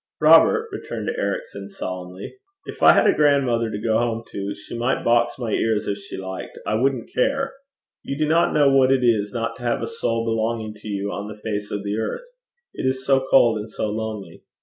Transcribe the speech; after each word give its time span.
'Robert,' 0.19 0.67
returned 0.71 1.11
Ericson 1.15 1.69
solemnly, 1.69 2.35
'if 2.65 2.81
I 2.81 2.93
had 2.93 3.05
a 3.05 3.13
grandmother 3.13 3.69
to 3.69 3.77
go 3.79 3.99
home 3.99 4.23
to, 4.31 4.55
she 4.55 4.75
might 4.75 5.03
box 5.05 5.37
my 5.37 5.51
ears 5.51 5.87
if 5.87 5.99
she 5.99 6.17
liked 6.17 6.57
I 6.65 6.73
wouldn't 6.73 7.13
care. 7.13 7.53
You 8.01 8.17
do 8.17 8.27
not 8.27 8.51
know 8.51 8.75
what 8.75 8.91
it 8.91 9.03
is 9.03 9.31
not 9.31 9.55
to 9.57 9.61
have 9.61 9.83
a 9.83 9.85
soul 9.85 10.25
belonging 10.25 10.73
to 10.73 10.87
you 10.87 11.11
on 11.11 11.27
the 11.27 11.39
face 11.39 11.69
of 11.69 11.83
the 11.83 11.97
earth. 11.99 12.25
It 12.73 12.87
is 12.87 13.05
so 13.05 13.23
cold 13.29 13.59
and 13.59 13.69
so 13.69 13.91
lonely!' 13.91 14.43